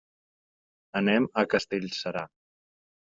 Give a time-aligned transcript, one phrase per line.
[1.01, 2.25] Anem a Castellserà.